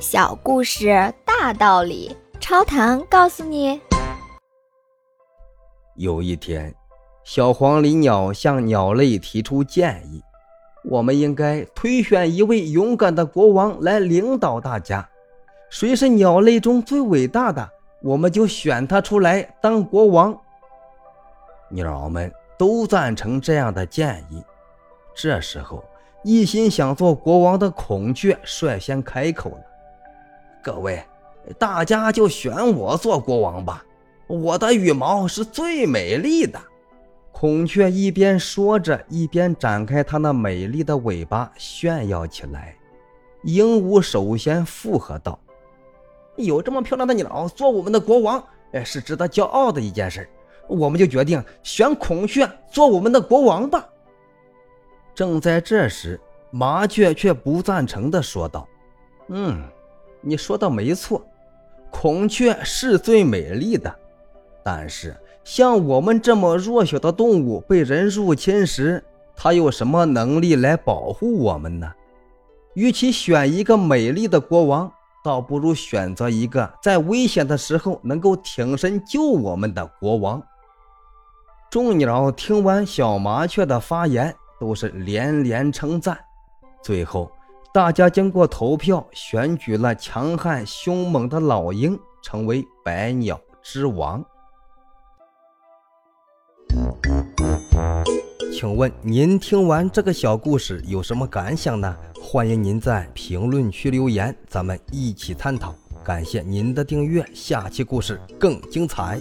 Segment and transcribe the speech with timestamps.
[0.00, 3.80] 小故事大道理，超糖告诉你。
[5.96, 6.72] 有一天，
[7.24, 10.22] 小黄鹂鸟向鸟类提出建议：
[10.84, 15.06] 我们应该推选一位勇敢的国王来领导大家。
[15.68, 17.68] 谁是鸟类中最伟大的，
[18.00, 20.38] 我们就选他出来当国王。
[21.70, 24.44] 鸟们都赞成这样的建议。
[25.12, 25.84] 这时候，
[26.22, 29.64] 一心想做国王的孔雀率先开口了。
[30.62, 31.02] 各位，
[31.58, 33.84] 大家就选我做国王吧！
[34.26, 36.60] 我的羽毛是最美丽的。
[37.32, 42.76] 孔雀一边说着，一边展开它那美丽的尾巴，炫耀起来。
[43.44, 45.38] 鹦鹉首先附和道
[46.36, 50.28] ：“有这么漂亮的鸟做我们的国王，哎，是值得骄傲的一件事。
[50.66, 53.88] 我们就决定选孔雀做我们的国王吧。”
[55.14, 58.68] 正在这时，麻雀却不赞成的说道
[59.28, 59.62] ：“嗯。”
[60.20, 61.24] 你说的没错，
[61.90, 63.94] 孔雀是最美丽的，
[64.62, 69.02] 但是像我们这么弱小的动物被人入侵时，
[69.34, 71.92] 它有什么能力来保护我们呢？
[72.74, 74.92] 与其选一个美丽的国王，
[75.24, 80.42] 倒不如选择一个在危险的时候能够挺身救我们的国王。
[81.70, 86.18] 众鸟听完小麻雀的发言，都是连连称赞，
[86.82, 87.30] 最后。
[87.78, 94.20] 大家经过投票选举了强悍凶猛的老鹰，成为百鸟之王。
[98.52, 101.96] 请问您听完这个小故事有什么感想呢？
[102.20, 105.72] 欢迎您在评论区留言，咱们一起探讨。
[106.02, 109.20] 感谢您的订阅，下期故事更精彩。